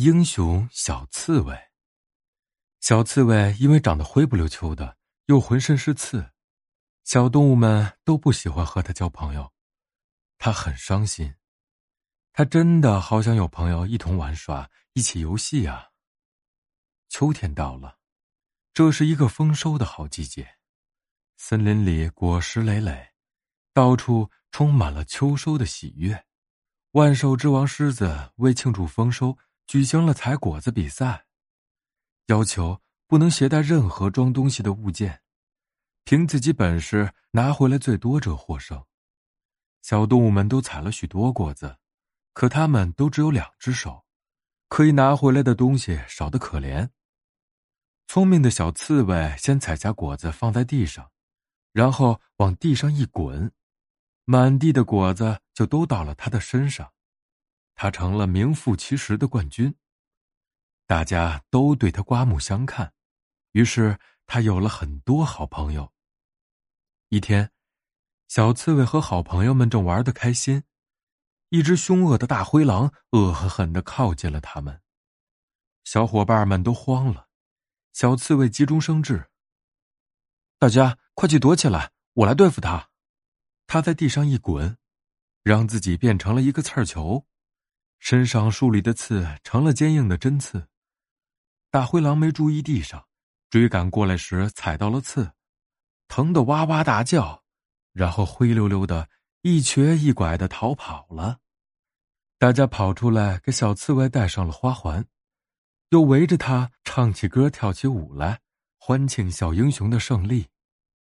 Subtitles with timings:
[0.00, 1.54] 英雄小刺猬。
[2.80, 6.32] 小刺猬因为长得灰不溜秋的，又浑身是刺，
[7.04, 9.52] 小动物们都不喜欢和它交朋友。
[10.38, 11.34] 它很伤心，
[12.32, 15.90] 它真的好想有朋友一同玩耍，一起游戏啊。
[17.10, 17.98] 秋天到了，
[18.72, 20.48] 这是一个丰收的好季节，
[21.36, 23.10] 森林里果实累累，
[23.74, 26.24] 到处充满了秋收的喜悦。
[26.92, 29.36] 万兽之王狮子为庆祝丰收。
[29.70, 31.26] 举行了采果子比赛，
[32.26, 35.22] 要求不能携带任何装东西的物件，
[36.02, 38.84] 凭自己本事拿回来最多者获胜。
[39.80, 41.76] 小动物们都采了许多果子，
[42.32, 44.04] 可它们都只有两只手，
[44.68, 46.90] 可以拿回来的东西少得可怜。
[48.08, 51.08] 聪明的小刺猬先采下果子放在地上，
[51.70, 53.52] 然后往地上一滚，
[54.24, 56.92] 满地的果子就都到了他的身上。
[57.82, 59.74] 他成了名副其实的冠军，
[60.86, 62.92] 大家都对他刮目相看，
[63.52, 65.90] 于是他有了很多好朋友。
[67.08, 67.50] 一天，
[68.28, 70.64] 小刺猬和好朋友们正玩得开心，
[71.48, 74.82] 一只凶恶的大灰狼恶狠狠的靠近了他们，
[75.84, 77.28] 小伙伴们都慌了。
[77.94, 79.30] 小刺猬急中生智
[80.60, 82.90] ：“大家快去躲起来，我来对付他。”
[83.66, 84.76] 他在地上一滚，
[85.42, 87.26] 让自己变成了一个刺球。
[88.00, 90.66] 身上竖立的刺成了坚硬的针刺，
[91.70, 93.06] 大灰狼没注意地上，
[93.50, 95.32] 追赶过来时踩到了刺，
[96.08, 97.44] 疼得哇哇大叫，
[97.92, 99.08] 然后灰溜溜的
[99.42, 101.38] 一瘸一拐的逃跑了。
[102.38, 105.06] 大家跑出来给小刺猬戴上了花环，
[105.90, 108.40] 又围着他唱起歌、跳起舞来，
[108.78, 110.48] 欢庆小英雄的胜利。